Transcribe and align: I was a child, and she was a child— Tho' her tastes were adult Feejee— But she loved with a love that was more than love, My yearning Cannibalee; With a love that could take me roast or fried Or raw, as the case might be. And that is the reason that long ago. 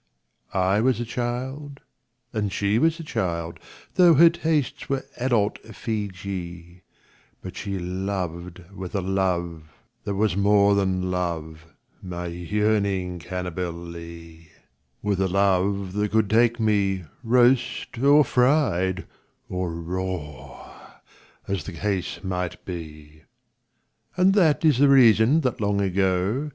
I 0.55 0.81
was 0.81 0.99
a 0.99 1.05
child, 1.05 1.79
and 2.33 2.51
she 2.51 2.79
was 2.79 2.99
a 2.99 3.03
child— 3.03 3.59
Tho' 3.93 4.15
her 4.15 4.31
tastes 4.31 4.89
were 4.89 5.05
adult 5.17 5.61
Feejee— 5.61 6.81
But 7.43 7.55
she 7.55 7.77
loved 7.77 8.63
with 8.73 8.95
a 8.95 9.01
love 9.01 9.65
that 10.03 10.15
was 10.15 10.35
more 10.35 10.73
than 10.73 11.11
love, 11.11 11.67
My 12.01 12.25
yearning 12.25 13.19
Cannibalee; 13.19 14.47
With 15.03 15.21
a 15.21 15.27
love 15.27 15.93
that 15.93 16.09
could 16.11 16.31
take 16.31 16.59
me 16.59 17.03
roast 17.23 17.95
or 17.99 18.25
fried 18.25 19.05
Or 19.49 19.71
raw, 19.71 20.95
as 21.47 21.65
the 21.65 21.73
case 21.73 22.23
might 22.23 22.65
be. 22.65 23.21
And 24.17 24.33
that 24.33 24.65
is 24.65 24.79
the 24.79 24.89
reason 24.89 25.41
that 25.41 25.61
long 25.61 25.79
ago. 25.79 26.49